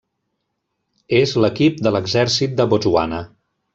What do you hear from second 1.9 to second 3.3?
l'exèrcit de Botswana.